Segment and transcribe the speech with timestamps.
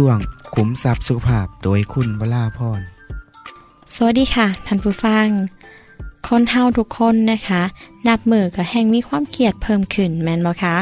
[0.00, 0.18] ช่วง
[0.54, 2.80] ขุมทรัพย์สุขภาพโดยคุณวราพร
[3.94, 5.26] สวัสดีค่ะท่านผู้ฟัง
[6.28, 7.62] คนเฮาทุกคนนะคะ
[8.08, 10.76] นับมือก็แห่งมีความเกียดเพิ่มขึ้นแม่นบ่คะ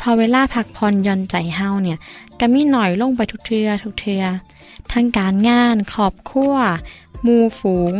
[0.00, 1.98] พอเวลาพักพรย่อนใจเฮาเนี่ย
[2.40, 4.24] ก็มีหน่อยลงไปทุกเทือทุกเทือ
[4.92, 6.54] ทั้งการงานขอบครัว
[7.26, 7.92] มูฝูง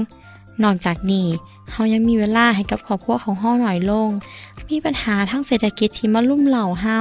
[0.62, 1.28] นอกจากนี้
[1.72, 4.08] เฮายังมีเวลาให้กับครอบครัวของเฮาหน่อยลง
[4.68, 7.00] มีปัญหาทั้งเศรษฐกิจที่มาลุ่มเหล่าเฮา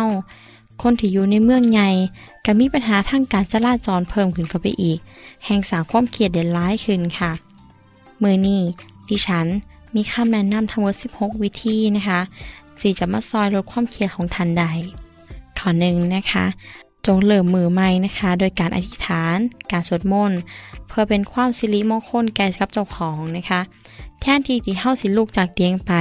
[0.81, 1.89] คนที่อยู่ในเมืองใหญ่
[2.45, 4.99] ก็มีปัญหาทางการจราจรเพิ่มขึ้นเข้าไปอีก
[5.45, 7.31] แห่งสร้างความเครียดเด่นร้ายขึ้นค่ะ
[8.21, 8.61] มื้อนี้
[9.09, 9.47] ดิฉัน
[9.95, 12.21] มีคำแนะนำทั้งหมด 16 วิธีนะคะ
[12.79, 14.65] ที่จะมาซอยลดความเครียดของท่านใด
[15.57, 16.45] ข้อ1นะคะ
[17.05, 19.37] จงเริ่มมือใหม่นะคะ โดยการอธิษฐาน
[19.71, 20.39] การสวดมนต์
[20.87, 23.61] เพื่อเป็นความสิริมงคลแก่กับเจ้าของนะคะ
[24.19, 25.91] แทนที่ที่เฮาสิลุกจากเตียงไป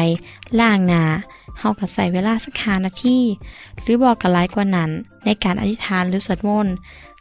[0.61, 1.03] ล้างหนา
[1.63, 3.19] เฮาก็ใส่เวลาสัก5นาที
[3.83, 4.91] หรือบอกกันหลายกว่านั้น
[5.25, 6.75] ในการอธิษฐานหรือสวดมนต์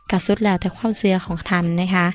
[0.09, 2.07] ก็สุดแล้วแต่ความเชื่อของท่านนะคะ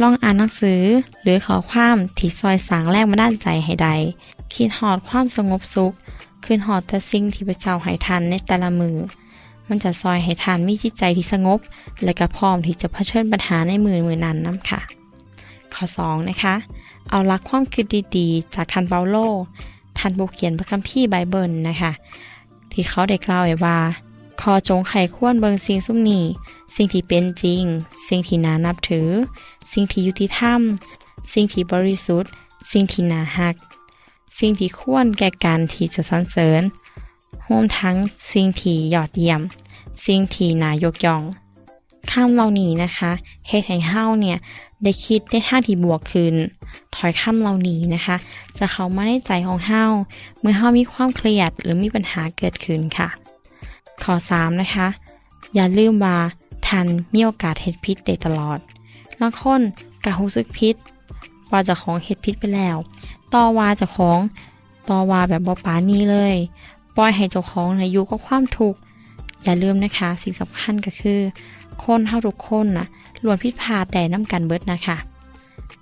[0.00, 0.82] ลองอ่านหนังสือ
[1.22, 3.88] หรือขอความที่ซอยสางแรงมาด้านใจให้ใด
[4.54, 5.92] คิดหอดความสงบสุข
[6.44, 8.96] คืนหอดแต่สิ่งที่พระเจ้าให้ทันในแต่ละมือ
[9.68, 11.60] มันจะซอยให้ทานมีจิตใจที่สงบ
[12.04, 14.80] และก็พร้อมที่จะเผชิญปัญหาในมือมือนั้นนำค่ะ
[15.74, 16.54] ข้อ 2 นะคะ
[17.10, 17.84] เอาลักความคิด
[18.16, 19.16] ดีๆ จากท่านเปาโล
[19.98, 21.92] ท่านผู้เขียนพระคัมภีร์ไบเบิลนะคะ
[22.72, 23.78] ที่เขาได้กล่าวไว้ว่า
[24.40, 26.24] ขอจงไขควรเบิงสิ่งสุ่มนี้
[26.74, 27.62] สิ่งที่เป็นจริง
[28.08, 29.08] สิ่งที่น่านับถือ
[29.72, 30.60] สิ่งที่ยุติธรรม
[31.32, 32.30] สิ่งที่บริสุทธิ์
[32.70, 33.54] สิ่งที่น่าฮัก
[34.38, 36.62] สิ่งที่ควรแก่การที่จะสรรเสริญ
[37.46, 37.96] รวมทั้ง
[38.30, 39.40] สิ่งที่ยอดเยี่ยม
[40.04, 41.22] สิ่งที่น่ายกย่อง
[42.12, 43.12] คำเหล่านี้นะคะ
[43.48, 44.38] เฮ็ดให้เฮาเนี่ย
[44.82, 46.34] ได้คิดในทาที่บวกขึ้น
[46.94, 48.16] ถอยคำเหล่านี้นะคะ
[48.58, 49.84] จะเข้ามาในใจของเฮา
[50.40, 53.08] เมื่อเฮามีความเครียดหรือมีปัญหาเกิดขึ้นค่ะ
[54.02, 54.88] ข้อ3นะคะ
[55.54, 56.18] อย่าลืมว่า
[56.66, 58.58] ท่านมีโอกาสเฮ็ดผิดได้ตลอด
[59.20, 59.60] บางคน
[60.04, 60.76] ก็รู้สึกผิด
[61.50, 62.76] ว่าจ้าของเฮ็ดผิดไปแล้ว
[63.34, 64.18] ต่อว่าจ้าของ
[64.88, 66.36] ต่อว่าแบบบ่ปานี้เลย
[66.96, 68.78] ปล่อยให้เจ้าของนอยู่กับความทุกข์
[69.44, 71.20] อย่าลืมนะคะ สิ่งสำคัญก็คือ
[71.84, 72.86] คนเฮาทุกคนน่ะ
[73.24, 74.96] ล้วนผิดพาดได้นำกันเบิดนะคะ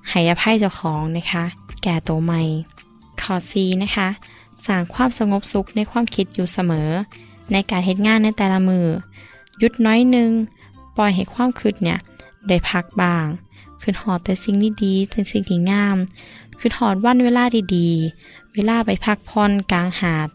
[0.09, 1.45] ให้อภัยเจ้าของนะคะ
[1.83, 2.41] แก่โตใหม่
[3.23, 4.09] ข้อ4นะคะ
[4.67, 6.91] สร้างความสงบสุขในความคิดอยู่เสมอ
[7.53, 8.87] ในการเฮ็ดงานในแต่ละมือ
[9.59, 10.31] หยุดน้อยนึง
[10.97, 11.99] ปล่อยให้ความคิดเนี่ย
[12.49, 13.27] ได้พักบ้าง
[13.83, 15.97] คือหอดแต่สิ่งดีๆแต่สิ่งที่งาม
[16.59, 17.45] คือหอดวันเวลา
[17.77, 20.29] ดีๆ เวลาไปพักพรกลางหาด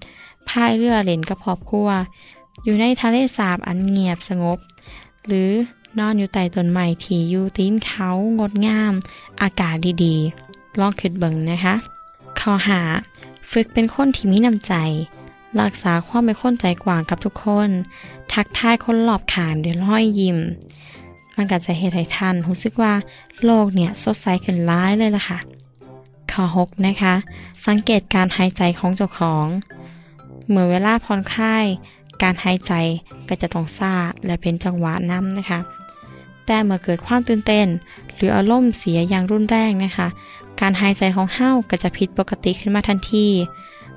[0.49, 1.89] พายเรือเล่นกับครอบครัว
[2.63, 4.59] อยู่ในทะเลสาบอันเงียบสงบ
[5.27, 5.51] หรือ
[5.99, 8.09] นอนอยู่ใต้ต้นไม้ที่อยู่ตีนเขา
[8.39, 8.93] งดงาม
[9.41, 11.75] อากาศดีๆ ลองคิดเบิ่งนะคะ
[12.39, 12.81] ข้อหา
[13.51, 14.73] ฝึกเป็นคนที่มีน้ำใจ
[15.59, 17.69] รักษาความเป็นคนใจกว้างกับทุกคน
[18.31, 20.37] ทักทายคนรอบขางด้วยรอยยิ้ม
[21.35, 22.93] มันก็จะเฮ็ดให้ท่านรู้สึกว่า
[23.45, 25.39] โลกเนี่ยสดใสขึ้นหลายเลยล่ะค่ะ
[26.31, 27.13] ข้อ 6 นะคะ
[27.65, 29.47] สังเกตการหายใจของเจ้าของ
[30.49, 31.65] เมื่อเวลาผ่อนคลาย
[32.21, 32.73] การหายใจ
[33.27, 33.93] ก็จะต้องซา
[34.25, 35.59] และเป็นจังหวะนำนะคะ
[36.45, 37.67] แต่เมื่อเกิดความตื่นเต้น
[38.15, 40.07] หรืออารมณ์เสียอย่างรุนแรงนะคะ
[40.59, 43.27] การหายใจของเฮาก็จะผิดปกติขึ้นมาทันที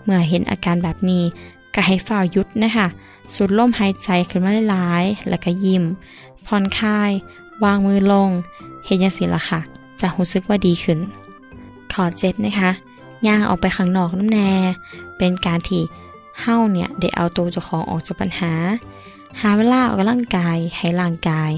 [0.03, 1.25] เมื่อเห็นอาการแบบนี้
[1.75, 2.87] ก็ให้ฝ่ายุดนะคะ
[3.35, 5.85] สูดลมหายใจขึ้นมาหลายๆแล้วก็ยิ้ม
[6.47, 7.11] ผ่อนคลาย
[7.65, 8.31] วางมือลง
[8.87, 9.61] เห็นยังสิละค่ะ
[10.01, 10.99] จะรู้สึกว่าดีขึ้น
[11.93, 12.71] ขอเจ็ดนะคะ
[13.27, 14.51] ย่างออกไปข้างนอกน้ำแน่
[15.19, 15.83] เป็นการที่
[16.43, 18.53] เฮาเนี่ยได้เอาตัวเจ้าของออกจากปัญหา
[19.41, 21.51] หาเวลาออกกำลังกายให้ร่างกาย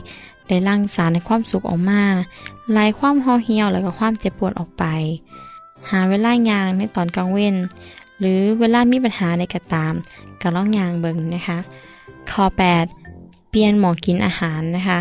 [0.49, 2.03] ได้ร่างสารในความสุขออกมา
[2.73, 4.85] ไล่ความห่อเหี่ยวแล้วก็ความเจ็บปวดออกไป
[5.91, 7.57] หาเวลายางในตอนกลางเว้น
[8.19, 9.95] หรือเวลามีปัญหาในกระตาม
[10.41, 11.59] ก็ล่องยางเบิ่งนะคะ
[12.31, 15.01] ข้อ8 เปลี่ยนหมอกินอาหารนะคะ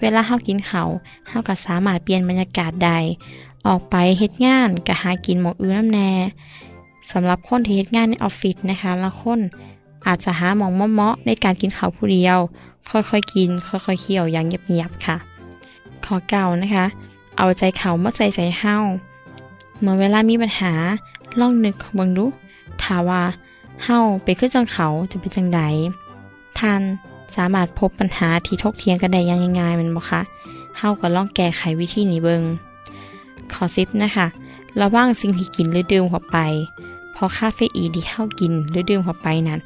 [0.00, 0.82] เวลาเฮากินเขา
[1.28, 2.90] เฮาก็สามารถเปลี่ยนบรรยากาศใด
[3.66, 6.10] ออกไปเฮ็ดงานก็หากินหมองอื่นน้ำแน่
[7.12, 9.40] สำหรับคนที่เฮ็ดงานในออฟฟิศนะคะละคน
[10.06, 12.38] อาจจะหาหมองเมาะๆในการกินข้าวผู้เดียว
[12.90, 15.16] ค่อยๆกิน ค่อยๆเคี่ยวอย่างเงียบๆค่ะ
[16.04, 16.86] ขอเก่านะคะ
[17.38, 18.76] เอาใจเขาเมาใส่ใจเฮา
[19.80, 20.72] เมื่อเวลามีปัญหา
[21.40, 22.26] ล่องนึกเบิ่งดู
[22.82, 23.22] ถาว่า
[23.84, 25.60] เฮาไปขึ้นจังเขาจะเป็นจังใด
[26.58, 26.82] ท่าน
[27.36, 30.20] สามารถพบปัญหาที่ทกเทียงกันได้ย่างง่ายๆมันบ่คะ
[30.78, 32.42] เฮาก็ล่องแก้ไขวิธีนี้เบิง
[33.52, 34.26] ขอซิปนะคะ
[34.80, 36.38] ระว่างสิ่งที่กินหรือดื่มเข้าไป
[37.14, 39.60] เพราะคาเฟอีนที่เฮากินหรือดื่มเข้าไปนั้น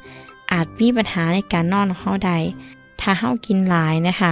[0.51, 2.37] อาจมีปัญหาในการนอนของเฮาได้
[3.01, 4.31] ถ้าเฮากินหลายนะคะ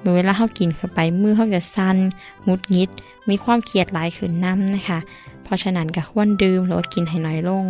[0.00, 1.96] เมื่อเวลาเฮากินเข้าไปมือเฮาจะสั่น
[2.46, 2.88] งุดงิด
[3.28, 4.98] มีความเครียดหลายขึ้นน้ำนะคะ
[5.42, 7.64] เพราะฉะนั้นก็ควรดื่มหรือว่ากินให้น้อยลง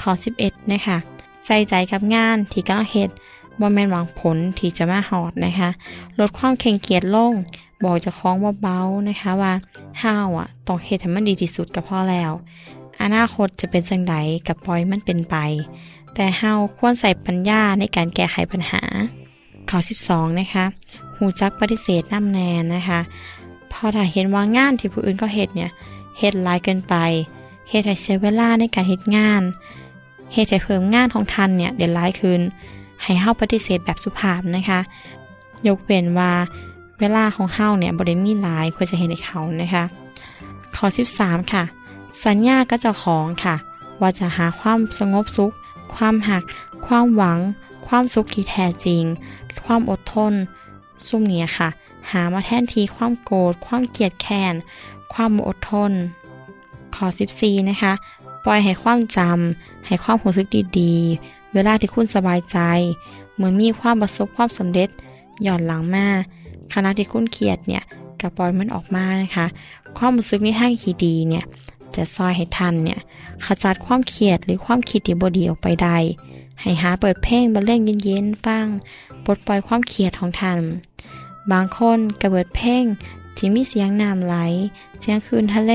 [0.00, 0.10] ข้อ
[0.40, 0.96] 11 นะคะ
[1.46, 3.10] ใส่ใจกับงานที่กำลังเฮ็ด
[3.60, 5.70] บ่แม่นหวังผลที่จะมาหอดนะคะ
[6.18, 7.32] ลดความเข่งเกียจลง
[7.82, 9.52] บอกจะคล้องเบาๆนะคะว่า
[10.02, 12.32] ห้าวอะต้องเฮ็ดให้มันดีที่สุดก็พอแล้ว
[13.04, 14.14] อนาคตจะเป็นจังได
[14.46, 15.36] กับปล่อยมันเป็นไป
[16.14, 18.82] แต่เฮาควรใส่ปัญญาในการแก้ไขปัญหา
[19.70, 19.78] ข้อ
[20.08, 20.64] 12 นะคะ
[21.16, 23.00] หูจักปฏิเสธน้ำแนนนะคะ
[23.72, 25.70] พอถ้าเห็นว่างานที่ผู้อื่นก็เฮ็ดเนี่ย
[26.18, 26.94] เฮ็ดลายเกินไป
[27.68, 29.42] เฮ็ดให้เสียเวลาในการเฮ็ดงาน
[30.32, 32.40] เฮ็ดให้เพิ่มงานของทันเนี่ยเด่นหลายขึ้น
[33.02, 34.80] ให้เฮาปฏิเสธแบบสุภาพนะคะ
[35.66, 36.32] ยกเว้นว่า
[37.00, 39.84] เวลาของเฮาเนี่ยบ่ได้มีหลายควรจะเห็นในเขานะคะ
[40.76, 40.86] ข้อ
[41.16, 41.64] 13 ค่ะ
[42.26, 43.54] สัญญาก็จ้าของค่ะ
[44.00, 45.52] ว่าจะหาความสงบสุข
[45.94, 46.42] ความหัก
[46.86, 47.38] ความหวัง
[47.86, 49.02] ความสุขที่แท้จริง
[49.64, 50.32] ความอดทน
[51.06, 51.68] ซุ่มเนี้ยค่ะ
[52.10, 54.54] หามาแทนทีความโกรธ ความเกลียดแค้น
[55.12, 55.92] ความอดทน
[56.94, 57.06] ข้อ
[57.38, 57.92] 14 นะคะ
[58.44, 60.46] ปล่อยให้ความจำ ให้ความรู้สึก
[60.80, 62.58] ดีๆ เวลาที่คุณสบายใจ
[63.34, 64.88] เหมือนมีความประสบความสำเร็จ
[65.42, 66.06] หย่อนหลังมา
[66.72, 67.82] ขณะที่คุณเครียดเนี่ย
[68.20, 69.46] ก็ปล่อยมันออกมานะคะ
[69.98, 71.44] ความรู้สึกในทางที่ดีเนี่ย
[71.96, 73.00] จะซอยให้ทันเนี่ย
[73.44, 75.96] ขจัดความเครียดหรือความคิดที่บดีออกไปได้
[76.60, 78.66] ให้หาเปิดเพลงบรรเลงเย็นๆฟัง
[79.24, 80.58] ปลดปล่อยความเครียดของท่าน
[81.52, 82.84] บางคนก็เปิดเพลง
[83.36, 84.36] ที่มีเสียงน้ำไหล
[85.00, 85.74] เสียงคืนทะเล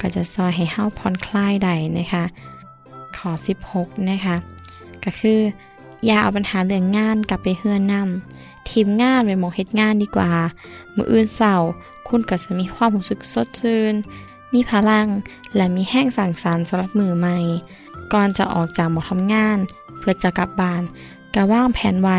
[0.00, 2.24] ก็จะซอยให้เฮาผ่อนคลายได้นะคะ
[3.16, 3.30] ขอ
[3.70, 4.36] 16 นะคะ
[5.04, 5.40] ก็คือ
[6.06, 10.32] อย่าเอาปัญหาเรื่องงานกลับไปเฮือนนำทีมงานไปหมองเฮ็ดงานดีกว่า
[10.96, 11.54] มืออื่นเศร้า
[12.08, 13.94] คุณก็จะมีความรู้สึกสดชื่น
[14.54, 15.06] มีพลัง
[15.56, 17.38] และมีแห้งสั่งสรรสำหรับมือใหม่
[18.12, 19.58] ก่อนจะออกจากหมอทำงาน
[19.98, 20.82] เพื่อจะกลับบ้าน
[21.34, 22.10] ก็ว่างแผนไว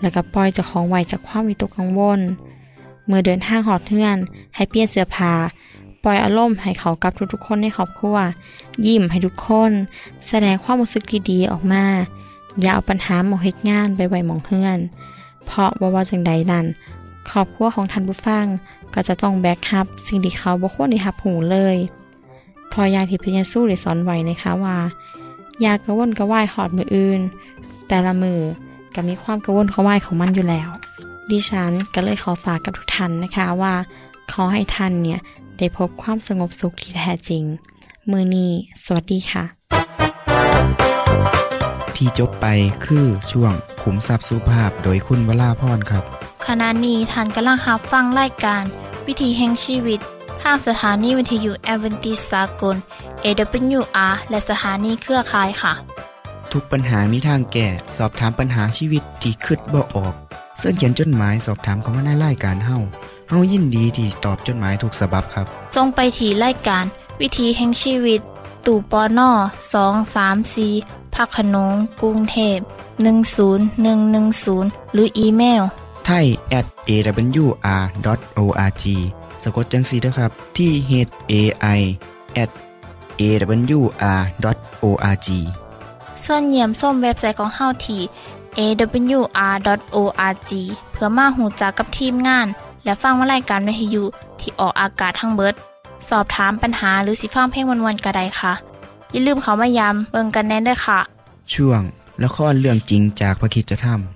[0.00, 2.20] แล้วก็ปล่อยเจ้าของไวจากความวิตกกังวล
[3.06, 4.16] เมื่อเดินทางหอดเทื่อน
[4.54, 5.32] ให้เปลี่ยนเสื้อผ้า
[6.04, 8.16] ปล่อยอารมณ์ให้เขากับทุกๆคนในครอบครัว
[8.86, 9.72] ยิ้มให้ทุกคน
[10.28, 11.84] แสดงความรู้สึกดีๆออกมา
[12.60, 14.78] อย่าเอาปัญหาหมองเฮ็ดงานไปไวหมองเฮือน
[15.46, 16.66] เพราะว่าว่าจังใดนั้น
[17.30, 18.46] ครอบครัวของท่านผู้ฟัง
[18.94, 21.76] ก็จะต้องแบกรับ สิ่งที่เขาบ่ควรได้รับหูเลย
[22.68, 24.76] เพราะอย่างที่พระเยซูได้สอนไว้นะคะว่า
[25.60, 27.20] อย่ากระวนกระวายหอดมืออื่น
[27.88, 28.40] แต่ละมือ
[28.94, 30.68] ก็มีความกระวนกระวายของมันอยู่แล้ว
[31.30, 33.74] ดิฉันก็เลยขอฝากกับทุกท่านนะคะว่า
[34.32, 35.20] ขอให้ท่านเนี่ย
[35.58, 37.42] ได้พบความสงบสุขที่แท้จริง
[38.10, 38.50] มือนี้
[38.84, 39.44] สวัสดีค่ะ
[41.96, 42.46] ที่จบไป
[42.84, 48.64] คือช่วงขุมทรัพย์สุภาพโดยคุณวราพรครับ ขณะนี้ท่านกำลังรับฟังรายการ
[49.06, 50.00] วิถีแห่งชีวิต
[50.42, 52.76] ทางสถานีวิทยุแอเวนติสากล
[53.24, 55.72] AWR และสถานีเครือข่ายค่ะ
[56.52, 60.14] ทุกปัญหามีทางแก้สอบถามปัญหาชีวิตที่คืดบ่ออก
[60.58, 62.78] เสื้อเขียนจดหมายสอบถามเขามาในรายการเฮา
[63.28, 66.84] เฮายินดีที่ตอบจดหมายถูกสาบบครับทรงไปถีรายการ
[67.20, 68.20] วิถีแห่งชีวิต
[68.66, 69.30] ตู่ปอน่อ
[69.72, 70.68] สองสามสี
[71.14, 72.58] พักขนงกรุงเทพ
[73.36, 75.64] 10110 หรืออีเมล
[76.06, 76.26] ไทย
[76.58, 78.84] at awr.org
[79.42, 80.92] สะกดจังสีนะครับ ที่ h
[81.30, 81.32] a
[81.78, 81.80] i
[82.42, 82.50] at
[83.20, 84.08] awr.org
[86.24, 88.00] ส่วนเยี่ยมส้มเว็บไซต์ของเฮาที่
[88.58, 90.50] awr.org
[90.92, 92.46] เพื่อมาหูจักกับทีมงาน
[92.84, 94.04] และฟังวารายการวิทยุ
[94.40, 95.54] ที่ออกอากาศทั้งเบิด
[96.08, 98.52] สอบถามปัญหาหรือสิฟังเพลงวันๆกระไดค่ะ
[99.12, 100.98] อย่าลืมเขามายามเบิงกันแน่นด้วยค่ะ
[101.52, 101.80] ช่วง
[102.22, 104.15] ละครเรื่องจริงจากพระคิดจะทำ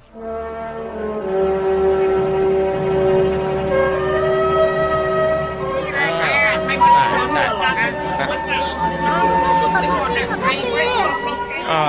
[11.70, 11.82] อ่า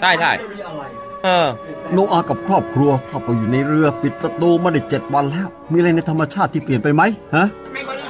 [0.00, 0.32] ใช่ใช่
[1.24, 1.48] เออ
[1.92, 7.02] โนอากับครอบครัวเข้าไปอยู่ในเรือปิดประตูมาได้เจ็ดวันแล้ว มีอะไรในธรรมชาติที่เปลี่ยนไปไหม
[7.36, 7.46] ฮะ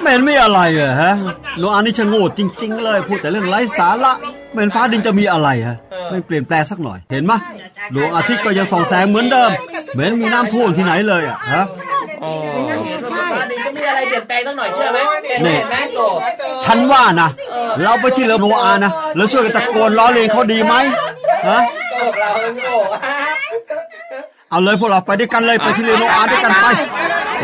[0.00, 1.14] ไม่เห็นไม่อะไรอะฮะ
[1.58, 4.12] โนอานี่ชะโง่จริง ๆ เลยพูดแต่เรื่องไร้สาระ
[4.52, 5.76] ไม่เห็นฟ้าดินจะมีอะไรฮะ
[6.10, 9.50] ไม่เปลี่ยนแปลงสักหน่อยเห็นไหมยดวงอาทิตย์ก็ยังส่องแสงเหมือนเดิม
[9.92, 11.64] เหมือนมีน้ำท่วมที่ไหนเลยอะฮะ
[12.22, 14.98] ฟ้าดินก็มีอะไรเปลี่ยนแปลงสักหน่อยเชื่อไหม
[15.28, 16.00] เห็นไหมนี่เห็นไหมโต
[16.64, 17.28] ฉันว่านะ
[17.84, 20.74] เราไปที่เรือโนอานะแล้วช่วยกันตะโกนล้อเลียนเขาดีไหม
[21.48, 21.60] ฮะ
[21.90, 22.74] โกเราโง่
[24.50, 26.66] เอาเลยพวกเราไปด้วยกันเลยไปที่เรือโนอาด้วยกันไป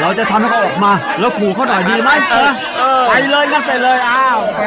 [0.01, 2.51] เราจะทำให้เขาออกมา แล้วขู่เขาหน่อยดีไหมเออ
[3.09, 4.63] ไปเลยงั้นไปเลยอ้าวแก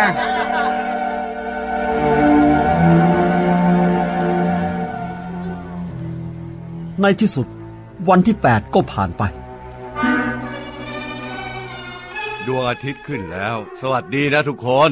[7.02, 7.48] ในที่สุด
[8.10, 9.24] วันที่ 8 ก็ผ่านไป
[12.50, 14.90] ดวงอาทิตย์ขึ้นแล้ว สวัสดีนะทุกคน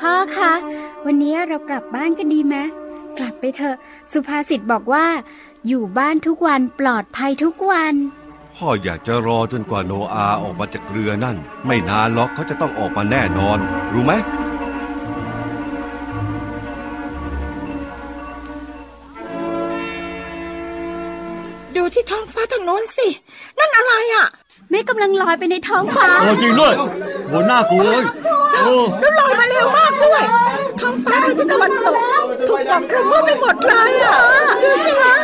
[0.00, 0.52] พ่อคะ
[1.06, 2.56] วันนี้เรากลับบ้านกันดีไหม
[3.18, 3.76] กลับไปเถอะ
[4.12, 5.06] สุภาษิตบอกว่า
[5.66, 7.94] อยู่บ้านทุกวันปลอดภัยทุกวัน
[8.56, 11.36] พ่ออยากจะรอจนกว่าโนอาออกมาจากเรือนั่น
[11.66, 13.58] ไม่นานหรอกเขาจะต้องออกมาแน่นอน
[13.92, 14.12] รู้ไหม
[21.76, 23.08] ดูที่ท้องฟ้าทางโน้นสิ
[23.58, 24.26] นั่นอะไรอะ
[24.72, 26.74] แม่กำลังลอยไปในท้องฟ้าเออจริงด้วย
[27.28, 28.02] โหน่ากลัวเลย
[28.54, 30.22] เออแล้วลอยมาเร็วมากด้วย
[30.80, 31.96] ท้องฟ้าทางทิศตะวันตก
[32.48, 34.16] ถูกปกคลุมมืดไปหมดเลยอะ
[34.62, 35.16] ดูสิฮะ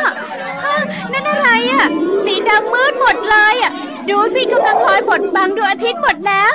[0.63, 0.75] ฮะ
[1.11, 1.85] นั่นอะไรอะ
[2.25, 3.71] สีดำมืดหมดเลยอะ
[4.09, 6.51] ดูสิกำลังลอยบดบังดวงอาทิตย์หมดแล้ว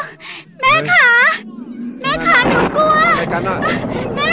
[0.60, 1.06] แม่ขา
[2.00, 3.56] แม่ขาหนูกลัวอะไรกันน่ะ
[4.16, 4.32] แม่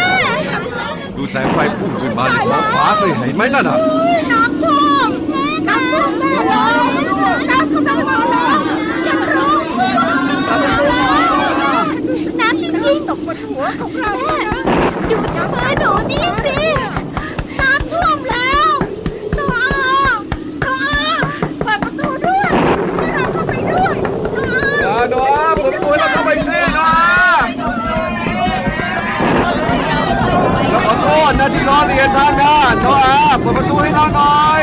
[1.18, 3.78] ดูแสงไฟพุ่งขึ้นมาในท้องฟ้าสิเห็นไหมนั่นน่ะ
[4.32, 5.31] น้ำท่วม
[6.52, 8.60] น้ำท่วมแม่เลยน้ำกำลังมาแล้ว
[9.06, 9.54] จะรู้
[12.40, 14.38] น้ำจริงๆตกบนหัวของเราแม่
[15.10, 16.60] ดูที่มือหนูนี่สิ
[17.60, 18.70] น้ำท่วมแล้ว
[19.36, 19.66] โนอา
[20.62, 21.04] โนอา
[21.64, 22.50] เปิดประตูด้วย
[22.98, 23.96] ให้เราเข้าไปด้วย
[24.82, 26.94] โนอาโนอาเปิดประตูให้เราเข้าไปสิโนอา
[30.70, 34.62] แล้วขอโทษนะที่ล้อเลียนท่านนะโนอาเปิดประตูให้เราหน่อย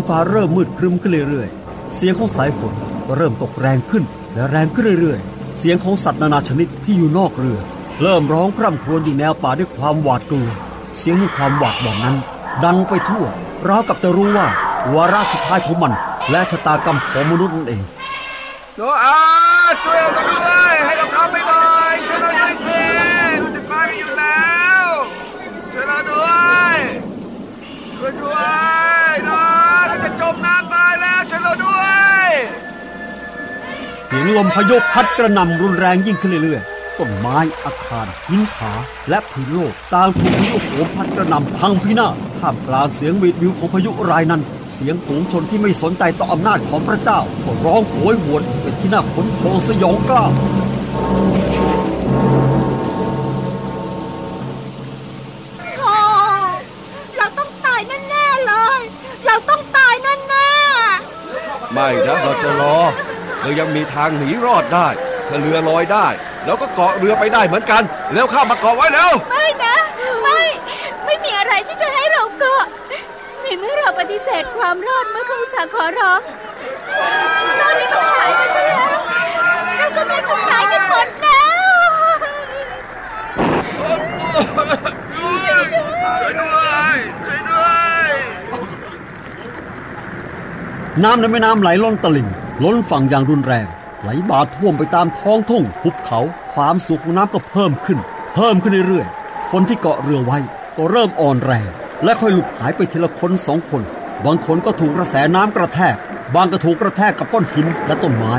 [0.00, 2.74] องฟ้าเริ่มมืดครึ้มขึ้นเรื่อยๆ เสียงของสายฝน
[3.16, 4.04] เริ่มตกแรงขึ้น
[4.34, 7.58] และแรงขึ้นเรื่อยๆ เสียงของสัตว์นานาชนิดที่อยู่นอกเรือ
[8.02, 10.48] เริ่มร้องคร่ำครวญอยู่แนวป่าด้วยความหวาดกลัว
[10.96, 12.16] เสียงแห่งความหวาดหวั่นนั้น
[12.64, 13.24] ดังไปทั่ว
[13.68, 14.46] ราวกับจะรู้ว่า
[14.94, 15.92] วาระสุดท้ายของมัน
[16.30, 17.82] และชะตากรรมของมนุษย์นั่นเอง
[18.76, 19.18] โนอา
[19.84, 22.82] ช่วยเราด้วยให้เราเข้าไปหน่อยช่วยเราด้วยสิ
[23.40, 24.48] เราจะตายกันอยู่แล้
[24.82, 24.84] ว
[25.72, 26.30] ช่วยเราด้ว
[26.74, 26.78] ย
[27.96, 28.38] ช่วยด้ว
[29.10, 29.42] ยนะ
[29.86, 31.82] เราจะจมน้ำตายแล้วช่วยเราด้ว
[32.24, 32.28] ย
[34.09, 38.72] เสียงลมพายุพัดกระหน่ำรุนแรงยิ่งขึ้นเรื่อยๆ ต้นไม้อาคารหินผา
[39.08, 44.42] และพื้นโลกต่างถูกพายุโหมพัดกระหน่ำพังพินาศท่ามกลางเสียงหวีดวิวของพายุรายนั้น
[44.74, 50.32] เสียงฝูงชนที่ไม่สนใจต่ออำนาจของพระเจ้าก็ร้องโหยหวนเป็นที่น่าขนพองสยองกล้าว
[55.78, 55.94] โอ้
[57.16, 58.80] เราต้องตายแน่ๆเลย
[59.26, 60.14] เราต้องตายแน่
[61.72, 62.78] ไม่นะเราจะรอ
[63.42, 64.88] เรายังมีทางหนีรอดได้
[65.28, 66.06] ถ้าเรือลอยได้
[66.44, 67.82] แล้วก็เกาะเรือไปได้เหมือนกัน
[68.14, 69.76] แล้วเข้ามาเกาะไว้แล้ว ไม่นะ
[70.22, 70.40] ไม่
[71.04, 72.64] ไม่มีอะไรที่จะให้เราเกาะ
[73.42, 76.20] ในเมื่อเราปฏิเสธความรอดเมื่อครึ่งสาขอร้อง
[77.60, 78.98] ตอนนี้มันหายไปซะแล้ว
[79.76, 81.80] เรากำลังจะตายกันหมดแล้ว
[86.20, 86.60] ช่วยด้ว
[86.94, 87.68] ยช่วยด้ว
[88.06, 88.08] ย
[91.04, 92.28] น้ำในแม่น้ำไหลล้นตลิ่ง
[92.62, 93.66] ล้นฝั่งอย่างรุนแรง
[94.02, 96.20] ไหลบาท่วมไปตามท้องทุ่งภูเขา
[96.52, 97.98] ความสูงของน้ำก็เพิ่มขึ้น
[98.34, 100.38] เพิ่มขึ้นเรื่อยๆคนที่เกาะเรือไว้
[100.76, 101.68] ก็เริ่มอ่อนแรง
[102.04, 103.82] และค่อยหลุดหายไปทีละคนสองคน
[104.24, 105.96] บางคนก็ถูกกระแสน้ำกระแทก
[106.34, 108.34] บางก็ถูกกระแทกกับก้อนหินและต้นไม้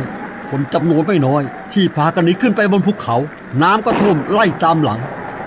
[0.49, 3.15] คนจำนวนไม่น้อย ที่พากันหนีขึ้นไปบนภูเขา
[3.61, 4.99] น้ำก็ท่วมไล่ตามหลัง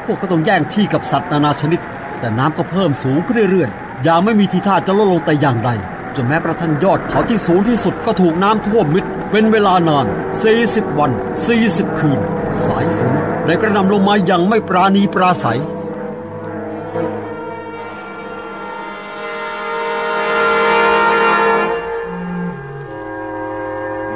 [0.04, 1.80] พวกก็ต้องแย่งที่กับสัตว์นานาชนิด
[2.20, 5.70] แต่น้ำก็เพิ่มสูงขึ้นเรื่อยๆอย่างไม่มีทีท่าจะลดลงแต่อย่างใด
[6.16, 10.06] จนแม้กระทั่งยอดเขาที่สูงที่สุดก็ถูกน้ำท่วมมิด เป็นเวลานาน
[10.52, 11.10] 40 วัน
[11.54, 12.18] 40 คืน
[12.64, 13.12] สายฝน
[13.46, 15.60] ได้กระหน่ำลงมาอย่างไม่ปราณีปราศัย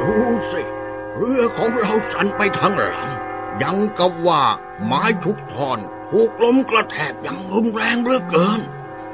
[0.00, 0.14] ดู
[0.52, 0.62] สิ
[1.56, 4.42] ของเราสั่นไปทั้งลำยังกับว่า
[4.84, 5.78] ไม้ทุกท่อน
[6.10, 8.60] ถูกลมกระแทกอย่างรุนแรงเหลือเกิน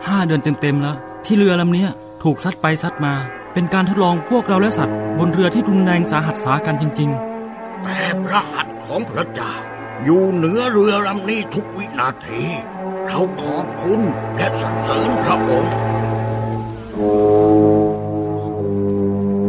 [0.06, 1.90] ห้าเดือนเต็มๆแล้ว ที่เรือลำเนี้ย
[2.28, 3.14] ถูกซัดไปซัดมา
[3.52, 7.10] เป็นการทดลองพวกเราและสัตว์ บนเรือที่รุนแรงสาหัสสากันจริง
[7.82, 9.52] แต่พระหัตถ์ของพระเจ้า
[10.04, 12.42] อยู่เหนือเรือลำนี้ทุกวินาที
[13.06, 14.00] เราขอบคุณ
[14.36, 15.74] และสรรเสริญพระองค์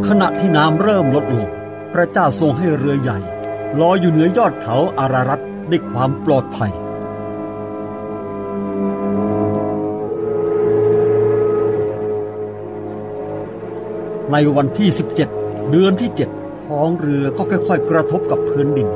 [0.07, 1.47] ขณะที่น้ำเริ่มลดลง
[1.93, 3.17] พระเจ้าทรงให้เรือใหญ่
[3.79, 6.73] ลอยอยู่เหนือยอดเขาอารารัตด้วยความปลอดภัย
[14.37, 14.89] ในวันที่
[15.29, 18.87] 17 เดือนที่ 7 ท้องเรือก็ค่อยๆ กระทบกับพื้นดิน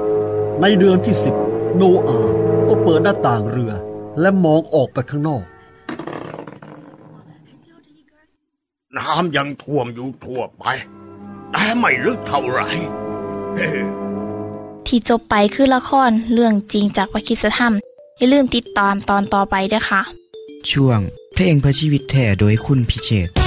[0.61, 1.15] ในเดือนที่
[1.45, 2.33] 10 โนอาห์
[2.67, 3.73] ก็เปิดหน้าต่างเรือ
[4.21, 5.43] และมองออกไปข้างนอก
[8.97, 10.63] น้ำยังท่วมอยู่ทั่วไป
[11.51, 12.67] แต่ไม่ลึกเท่าไหร่
[13.55, 13.69] เฮ้
[14.87, 17.73] ที่จบไปคือละครเรื่องจริงจากวิคิสธรรม
[18.17, 20.01] อย่าลืมติดตามตอนต่อไปด้วยค่ะ
[20.71, 20.99] ช่วง
[21.33, 23.38] เพลงพระชีวิตแท่โดยคุณพิเชษ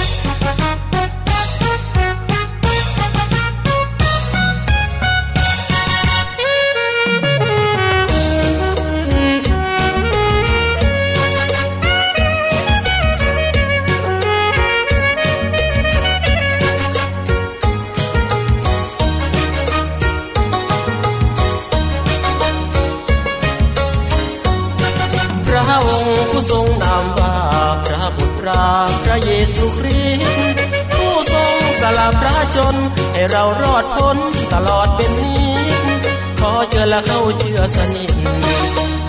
[29.05, 30.61] พระเยซูคริสต์
[30.93, 32.75] ผู้ทรงสละพระชน
[33.13, 34.17] ให้เรารอดพ้น
[34.53, 35.53] ตลอดเป็นนิ
[35.99, 36.01] ด
[36.39, 38.13] ขอเจอและเข้าเชื่อสนิท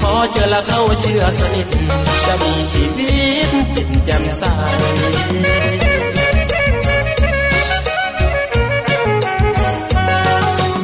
[0.02, 1.68] ขอเจอและเข้าเชื่อสนิท
[2.26, 3.16] จะมีชีวิ
[3.48, 4.42] ตจิตแจ่มใส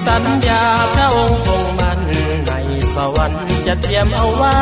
[0.07, 2.01] สัญญาพระองค์คงมัน
[2.47, 2.53] ใน
[2.95, 4.61] สวรรค์จะเตรียมเอาไว้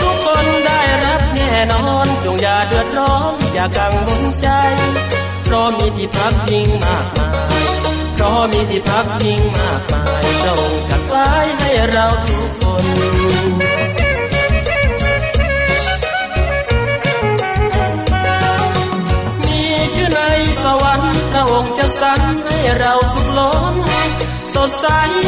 [0.00, 1.20] ทุกคนได้รับ
[1.56, 4.48] น่นอนจงอย่าเดือดร้อน อย่ากังวลใจ
[5.44, 7.62] เพราะมีที่พักพิงมากมาย
[8.14, 11.26] เพราะมีที่พักพิงมากมายพระองจัดไว้
[11.58, 12.86] ให้เราทุกคน
[19.44, 19.62] มี
[19.94, 20.20] ชื่อใน
[20.62, 23.74] สวรรค์พระองค์จะสรรให้เราสุขล้น
[24.54, 24.86] สดใส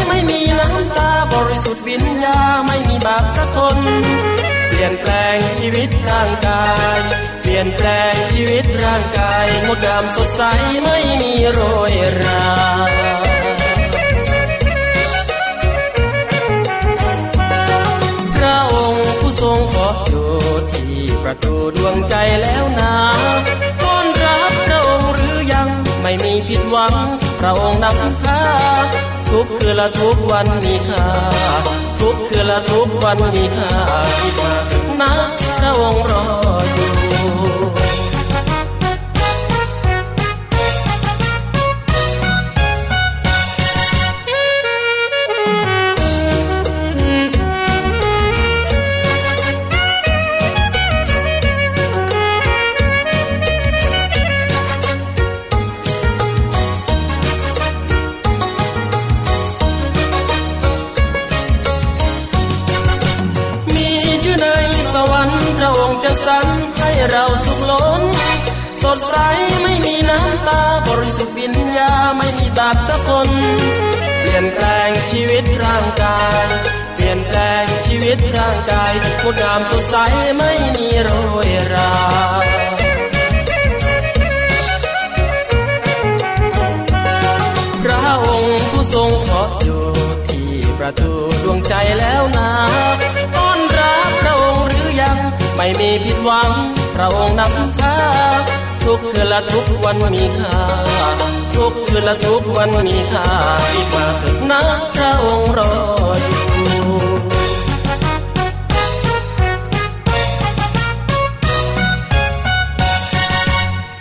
[0.09, 1.08] ไม่มีน้ำตา
[1.51, 3.79] ริสุทธิ์วิญญาไม่มีบาปสักคน
[4.69, 6.67] เปลี่ยนแปลงชีวิตร่างกา
[6.99, 7.01] ย
[7.43, 10.43] เปลี่ยนแปลงชีวิตร่างกายงดงามสดใส
[10.85, 11.61] ไม่มีโร
[11.93, 13.49] ยรา
[18.37, 20.31] พระองค์ผู้ทรงขออยู่
[20.73, 22.95] ที่ประตูดวงใจแล้วนะ
[23.83, 25.69] ต้อนรับพระองค์หรือยัง
[26.03, 26.95] ไม่มีผิดหวัง
[27.41, 28.41] พระองค์นำพา
[29.41, 31.05] ทุกคืนละทุกวันมีค่า
[32.01, 33.71] ทุกคืนละทุกวันมีค่า
[34.19, 34.53] ที่มา
[35.01, 35.13] นะ
[35.61, 36.25] พระองค์รอ
[36.75, 36.89] อยู่
[66.25, 66.47] สรร
[66.79, 68.03] ให้เราสุขล้น
[68.83, 69.15] สดใส
[69.63, 73.29] ไม่มีน้ำตาบริสุทธิ์วิญญาไม่มีบาปสักคน
[74.21, 76.45] เปลี่ยนแปลงชีวิตร่างกาย
[76.95, 79.97] เปลี่ยนแปลงชีวิตร่างกายงดงามสดใส
[80.39, 81.09] ไม่มีโร
[81.49, 81.93] ยรา
[87.85, 89.85] พระองค์ผู้ทรงขออยู่
[90.29, 91.13] ที่ประตู
[91.45, 92.51] ดวงใจแล้วนะ
[93.37, 95.19] ต้อนรับพระองค์หรือยัง
[95.61, 96.51] ไม่มีผิดหวัง
[96.95, 97.95] พระองค์นำพา
[98.85, 100.57] ทุกคืนละทุกวันมีค่า
[101.55, 103.27] ทุกคืนละทุกวันมีค่า
[103.73, 104.61] อีกมาถิดนะ
[104.95, 105.73] พระองค์รอ
[106.23, 106.39] อยู่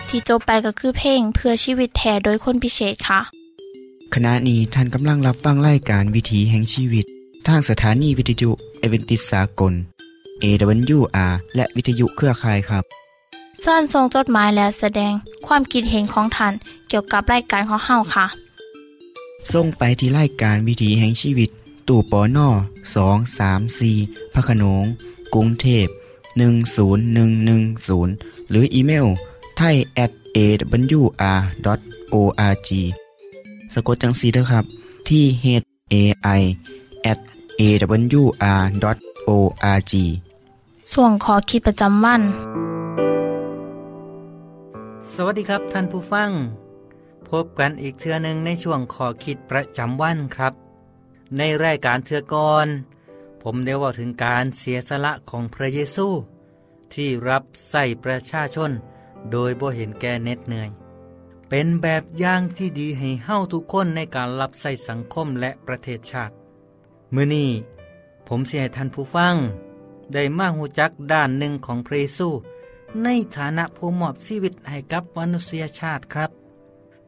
[0.10, 3.22] ที่จบไปก็คือเพลงเพื่อชีวิตแท่โดยคนพิเศษค่ะ
[4.13, 7.06] ขณะนี้ท่านกำลังรับฟังรายการวิถีแห่งชีวิต
[7.48, 9.76] ทางสถานีวิทยุเอเวนติสากล
[10.43, 12.84] AWR และวิทยุเครือข่ายครับ
[13.63, 15.13] ส่วนส่งจดหมายและแสดง
[15.47, 16.54] ความคิดเห็นของท่าน
[16.88, 18.26] เกี่ยวกับรายการของเฮาค่ะ
[19.54, 21.50] ส่งไปที่รายการวิถีแห่งชีวิต
[21.88, 22.47] ตู่ปอน่อ
[22.95, 23.91] สองสามสี
[24.34, 24.84] พระโขนง
[25.34, 25.88] กรุงเทพ
[26.78, 29.08] 10110 หรืออีเมล
[29.58, 31.50] ไทย at awr.org
[33.73, 34.65] สะกดจังสีเด้อครับ
[35.08, 35.45] ที่ h
[35.93, 35.95] a
[36.39, 36.41] i
[37.12, 37.19] at
[39.28, 39.94] awr.org
[40.94, 42.22] ส่วนขอคิดประจำวัน
[45.13, 46.30] สวัสดีครับท่านผู้ฟัง
[47.30, 50.54] พบกันอีกเทือหนึ่งในช่วงขอคิดประจำวันครับ
[51.38, 52.36] ในรายการเทือก
[52.66, 52.68] ร
[53.44, 56.08] ผมได้ว่าถึงการเสียสละของพระเยซู
[56.94, 58.72] ที่รับใส่ประชาชน
[59.32, 60.70] โดยบ่เห็นแก่เน็ดเหนื่อย
[61.50, 66.34] เป็นแบบอย่างที่ดีให้เฮ้าทุกคนในการรับใส่สังคมและประเทศชาติ
[67.16, 67.50] มือนี้
[68.28, 69.36] ผมเสียให้ท่านผู้ฟัง
[70.13, 72.30] ได้มาหูจักด้านหนึ่งของพระเยซู
[73.04, 76.32] ในฐานะผู้มอบชีวิตให้กับมนุษยชาติครับ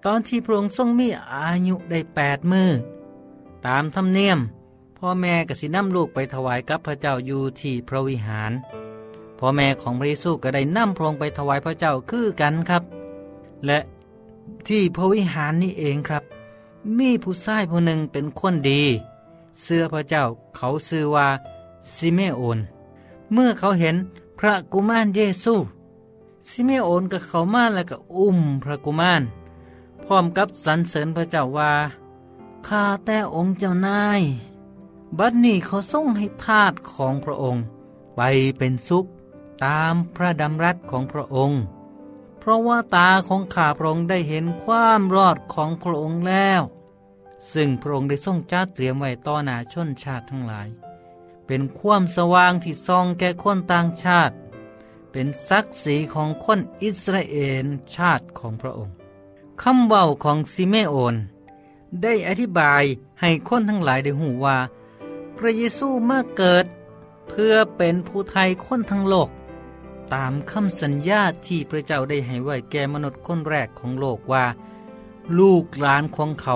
[0.06, 2.70] ตอนที่พระองค์ทรงมีอายุได้แปดมือ
[3.66, 4.40] ตามธรรมเนียม
[4.98, 8.52] พ่อแม่กสินำลูกไปถวายกับพระเจ้าอยู่ที่พระวิหาร
[9.40, 12.84] พ่อแม่ของพระเยซูก็ได้นำพระองค์ไปถวายพระเจ้าคือกันครับ
[13.66, 13.80] และ
[14.68, 16.24] ที่พระวิหารนี่เองครับ
[16.98, 18.84] มีผู้ชายผู้หนึ่งเป็นคนดี
[19.62, 20.24] เสื้อพระเจ้า
[20.56, 21.28] เขาชื่อว่า
[21.94, 22.60] ซิเมโอน
[23.34, 23.96] เมื่อเขาเห็น
[24.40, 25.56] พระกุมารเยซู
[26.48, 29.22] ซิเมโอนก็เขามาแล้วก็อุ้มพระกุมาร
[30.04, 31.74] พร้อมกับสรรเสริญพระเจ้าว่า
[32.68, 34.22] ข้าแต่องค์เจ้านาย
[35.18, 37.64] บัดนี้เขาส่งให้ทาสของพระองค์
[38.16, 38.22] ไป
[38.58, 39.06] เป็นสุข
[39.66, 41.62] ตามพระดำรัสของพระองค์
[42.40, 46.62] เพราะว่าตาของข้าพระองค์ได้เห็นความรอดของพระองค์แล้ว
[47.54, 50.68] ซึ่งพระองค์ได้ทรงจัดเตรียมไว้ต่อหน้าชนชาติทั้งหลาย
[51.48, 54.34] เป็นความสว่างที่ส่องแก่คนต่างชาติ
[55.12, 58.94] เป็นศักดิ์ศรีของคนอิสราเอลชาติของพระองค์
[59.62, 61.16] คำเว้าของซิเมโอน
[62.04, 62.84] ได้อธิบาย
[63.22, 64.58] ให้คนทั้งหลายได้หูว่า
[65.38, 66.66] พระเยซูมาเกิด
[67.30, 69.30] เพื่อเป็นผู้ไทยคนทั้งโลก
[70.14, 74.46] ตามคำสัญญาที่พระเจ้าได้ให้ไว้แก่มนุษย์คนแรกของโลกว่า
[75.40, 76.56] ลูกหลานของเขา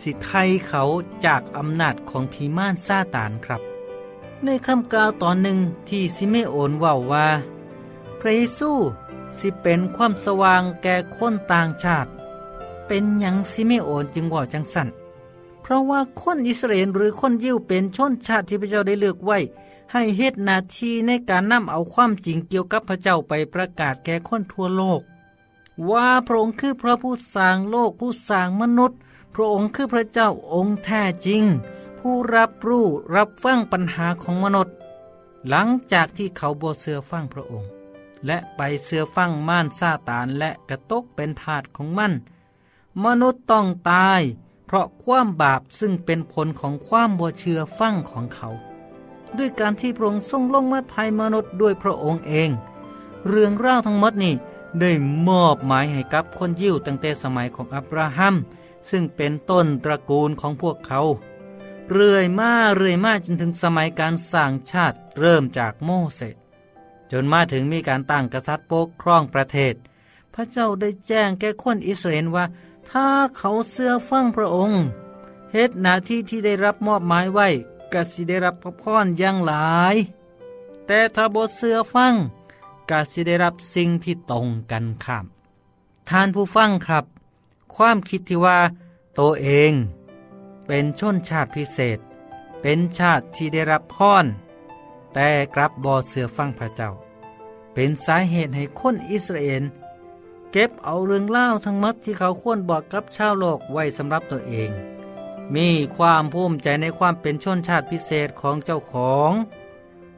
[0.00, 0.82] สิไทยเขา
[1.24, 3.62] จากอำนาจของพีม่านซาตานครับ
[4.44, 7.26] ในคำกล่าวตอนหนึ่งที่ซิเมโอนว่าว่า
[8.20, 8.70] พระเยซู
[9.38, 12.10] สิเป็นความสว่างแก่คนต่างชาติ
[12.86, 14.88] เป็นหยังซิเมโอนจึงว่าจังสัน
[15.62, 19.38] เพราะว่าคนอิสราเอลหรือคนยิวเป็นชนชาติที่พระเจ้าได้เลือกไว้
[19.92, 25.00] ให้เฮ็ดนาทีในการนำเอาความจริงเกี่ยวกับพระเจ้าไปประกาศแก่คนทั่วโลก
[25.90, 28.98] ว่าพระองค์คือพระผู้สร้างโลกผู้สร้างมนุษย์
[29.34, 31.42] พระองค์คือพระเจ้าองค์แท้จริง
[31.98, 34.74] ผู้รับรู้รับฟังปัญหาของมนุษย์
[35.48, 37.68] หลังจากที่เขาบ่เสือฟังพระองค์
[38.26, 42.12] และไปเสือฟังม่านซาตานและกระตกเป็นทาสของมัน
[43.04, 44.20] มนุษย์ต้องตาย
[44.66, 48.48] เพราะความบาปซึ่งเป็นผลของความบ่เชื่อฟังของเขา
[49.36, 52.50] ด้วยการที่พระองค์ทรงลงมาไทยมนุษย์ด้วยพระองค์เอง
[53.28, 54.34] เรื่องราวทั้งหมดนี้
[54.80, 54.90] ได้
[55.28, 58.34] มอบหมายให้กับคนยิวตั้งแต่สมัยของอับราฮัม
[58.90, 61.00] ซึ่งเป็นต้นตระกูลของพวกเขา
[61.90, 66.36] เรื่อยมาเรื่อยมาจนถึงสมัยการสร้างชาติเริ่มจากโมเสส
[67.12, 69.74] จนมาถึงมีการตั้งกษัตริย์ปกครองประเทศ
[70.34, 72.44] พระเจ้าได้แจ้งแก่คนอิสราเอลว่า
[72.90, 74.82] ถ้าเขาเสื้อฟังพระองค์
[75.52, 77.48] เฮ็ดหน้าที่ที่ได้รับมอบหมายไว้
[77.92, 79.96] กสิได้รับพระพรอย่างหลาย
[80.86, 82.14] แต่ถ้าบ่เสื้อฟัง
[82.90, 85.26] กสิได้รับสิ่งที่ตรงกันข้าม
[86.08, 87.04] ท่านผู้ฟังครับ
[87.76, 88.58] ความคิดที่ว่า
[89.18, 89.72] ตัวเอง
[90.66, 91.98] เป็นชนชาติพิเศษ
[92.60, 94.24] เป็นชาติที่ได้รับพร
[95.14, 96.90] แต่กลับบ่เสือฟังพระเจ้า
[97.74, 99.64] เป็นสาเหตุให้คนอิสราเอล
[100.52, 104.70] เก็บเอาเรื่องเล่าทั้งหมดที่เขาควรบอกกับชาวโลกไว้สำหรับตัวเอง
[105.54, 109.32] มีความภูมิใจในความเป็นชนชาติพิเศษของเจ้าของ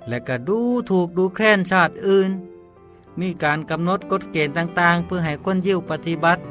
[0.09, 0.59] และก็ดู
[0.91, 2.31] ถูกดูแคลนชาติอื่น
[3.21, 6.43] มีการกำหนดกฎเกณฑ์ต่างๆ เพื่อให้คนยิวปฏิบัติ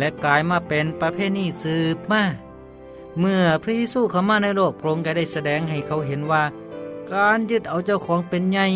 [0.00, 2.22] และกลายมาเป็นประเพณีสืบมา
[3.18, 6.42] เมื่อพระเยซูเข้ามาในโลกพระองค์ก็ได้แสดงให้เขาเห็นว่า
[7.12, 8.66] การยึดเอาเจ้าของเป็นใหญ่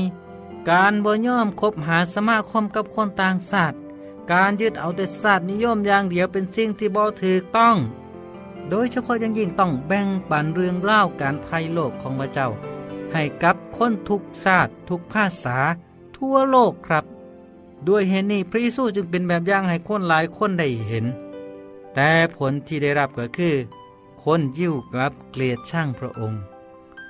[0.70, 3.78] การบ่ย่อมคบหาสมาคมกับคนต่างศาสตร์
[4.32, 7.76] การยึดเอาแต่ศาสตร์นิยมอย่างเดียวเป็นสิ่งที่บ่ถูกต้อง
[8.70, 12.48] โดยเฉพาะอย่างยิ่งต้องแบ่งปันเรื่องเล่าการไทยโลกของพระเจ้า
[13.12, 15.58] ให้กับคนทุกชาติทุกภาษา
[16.16, 17.04] ทั่วโลกครับ
[17.88, 21.06] ด้วยเหตุนี้พระเยซูจึงเป็นแบบอย่างให้คนหลายคนได้เห็น
[21.94, 23.54] แต่ผลที่ได้รับก็คือ
[24.22, 26.40] คนยิ่วกลับเกลียดช่างพระองค์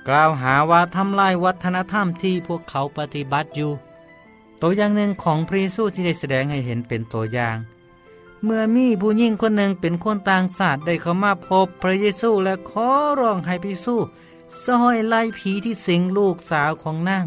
[0.07, 3.71] กล่าวหาว่าทำลายวัฒนธรรมที่พวกเขาปฏิบัติอยู่
[4.61, 7.57] ตัวอย่างหนึ่งของพระเยซูที่ได้แสดงให้เห็นเป็นตัวอย่าง
[8.43, 13.95] เมื่อมีผู้หญิงคนหนึ่งเป็นคนต่างศาสตร์ได้เข้ามาพบพระเยซูและขอร้องให้พระเยซู
[14.63, 17.25] ซอยไล่ผีที่สิงลูกสาวของนาง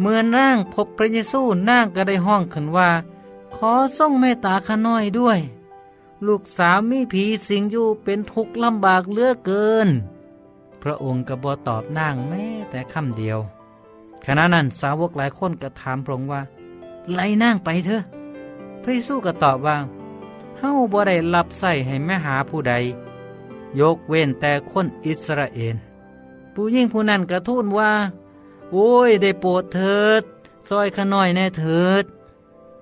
[0.00, 2.90] เมื่อนางพบพระเยซูนางก็ได้ห้องขึ้นว่า
[3.56, 5.40] ขอส่งเมตตาข้าน้อยด้วย
[6.26, 9.88] ลูกสาวมีผีสิงอยู่เป็นทุกข์ลำบากเหลือเกิน
[10.82, 13.38] พระองค์ก็บ่ตอบนางแม้แต่คำเดียว
[14.24, 16.42] ขณะนั้นสาวกหลายคนก็ถามพระองค์ว่า
[17.14, 18.02] ไล่นางไปเถอะ
[18.82, 19.76] พระเยซูก็ตอบว่า
[20.58, 22.74] เฮาบ่ได้รับใส่ให้แม่หาผู้ใด
[23.80, 25.76] ยกเว้นแต่คนอิสราเอล
[26.54, 27.90] ผู้ยิ่งผู้นั้นกระทูลว่า
[28.72, 30.22] โอ้ย ได้โปรดเถิด
[30.68, 32.04] ซอยขน้อยแน่เถิด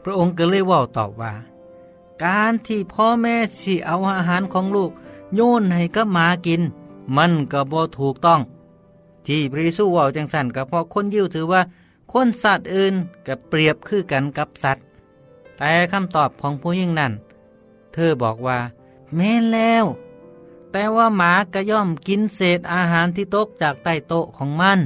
[0.02, 1.32] พระองค์ก็เลยว่าตอบว่า
[2.24, 4.90] การที่พ่อแม่สิเอาอาหารของลูก
[5.34, 6.62] โยนให้กับหมากิน
[7.16, 8.40] มันก็บ่ถูกต้อง
[9.26, 11.62] ที่พระเยซูว่าจังสันก็เพราะคนยิวถือว่า
[12.12, 12.94] คนสัตว์อื่น
[13.26, 14.84] ก็เปรียบคือกันกับสัตว์
[15.56, 17.12] แต่คำตอบของผู้ยิ่งนั้น
[17.92, 18.58] เธอบอกว่า
[19.14, 19.84] แม่นแล้ว
[20.72, 24.78] แต่ว่าหมาก็ย่อมกินเศษอาหารที่ตกจากใต้โต๊ะของมัน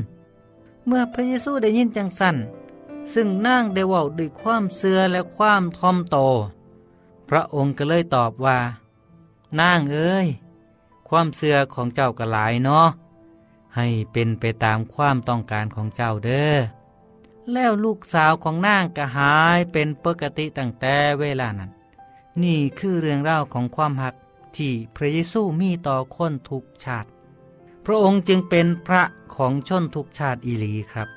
[0.87, 2.37] เมื่อพระเยซูได้ยินจังสัน
[3.13, 6.17] ซึ่งนางได้ว่าด้วยความเสื่อและความทอมโต
[7.29, 8.59] พระองค์ก็เลยตอบว่า
[9.61, 10.29] นางเอ้ย
[11.09, 12.89] ความเสื่อของเจ้าก็หลายเนาะ
[13.77, 16.57] ให้เป็นไปตามความต้องการของเจ้าเด้อ
[17.53, 21.71] แล้วลูกสาวของนางก็หายเป็นปกติตั้งแต่เวลานั้น
[22.43, 24.15] นี่คือเรื่องเล่าของความหัก
[24.57, 27.09] ที่พระเยซูมีต่อคนทุกชาติ
[27.89, 29.03] พระองค์จึงเป็นพระ
[29.37, 31.09] ของชนทุกชาติอีหลีครับ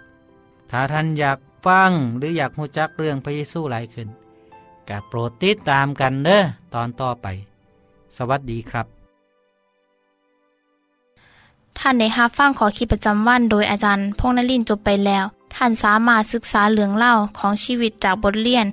[0.71, 4.07] ถ้าท่านอยากฟังหรืออยากหูจักเรื่องพระเยซูหลายขึ้น
[4.89, 6.41] ก็โปรดติดตามกันเด้อ
[6.73, 7.27] ตอนต่อไป
[8.17, 8.85] สวัสดีครับ
[11.79, 18.65] ท่านได้รับฟังขอคิดประจำวันโดยอาจารย์พงนลินจบไปแล้ว ท่านสามารถศึกษาเหลืองเล่าของชีวิตจากบทเรียน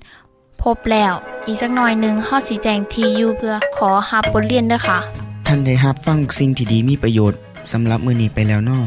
[0.62, 1.12] พบแล้ว
[1.46, 4.98] อีกสักหน่อยหนึ่งข้อสีแจงทีอยู่เพื่อขอฮับบทเรียนด้วยค่ะ
[5.46, 7.40] ท่านได้รับฟังสิ่งที่ดีมีประโยชน์
[7.72, 8.80] สำหรับมือนี้ไปแล้วนอ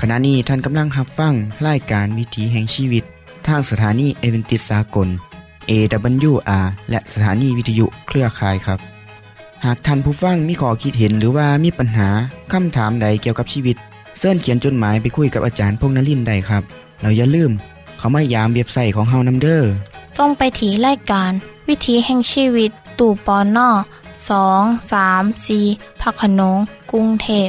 [0.00, 1.34] ขณะนี้ท่านกำลังรับฟัง
[1.66, 3.04] รายการวิถีแห่งชีวิต
[3.46, 5.08] ทางสถานีเอเวนติสากล
[5.70, 8.78] AWR และสถานีวิทยุเครือข่ายครับ
[9.64, 12.08] หากท่านผู้ฟังมีข้อคิดเห็นหรือว่ามีปัญหา
[12.52, 13.76] คำถามใดเกี่ยวกับชีวิต
[14.18, 16.62] เสินเขียนจดหมายไปคุยกับอาจารย์พงนลินได้ครับ
[17.00, 17.50] เราอย่าลืม
[17.98, 19.70] เขามายามเว็บไซต์ของเฮานัมเดอร์
[20.18, 21.32] ส่งไปถีรายการ
[21.68, 23.68] วิถีแห่งชีวิต ตู่ปอนนอ
[24.30, 25.64] สองสามสี่
[26.00, 26.58] พักขนง
[26.90, 27.48] กรุงเทพ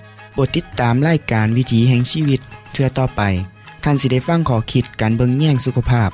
[0.31, 2.39] โปรดติดตามรายการวิถีแห่งชีวิต
[2.71, 3.21] เทือต่อไป
[3.83, 6.09] ท่านสิได้ฟังขอคิดการเบิงแย่งสุขภาพ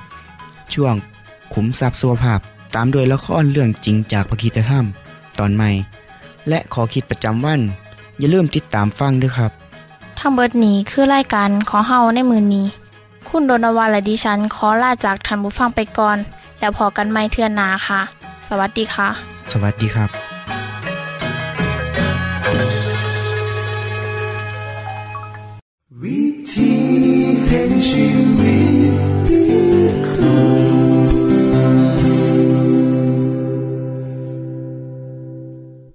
[0.73, 0.95] ช่วง
[1.53, 2.39] ขุมทรัพย์สุขภาพ
[2.75, 4.86] ตามโดยละครเรื่องจริงจากพระคีตธรรม
[5.39, 5.69] ตอนใหม่
[6.49, 7.62] และขอคิดประจำวัน
[8.19, 9.51] อย่าลืมติดตามฟังด้วยครับ
[10.19, 12.65] ทั้งเบิดนี้คือรายการของเฮาในมือนนี้
[13.27, 16.17] คุณโดนวาและดิฉันขอลาจากทันบุฟังไปก่อน
[16.60, 18.01] แล้วพอกันไม่เทื่อนนาค่ะ
[18.47, 19.10] สวัสดีค่ะ
[19.51, 20.27] สวัสดีครับ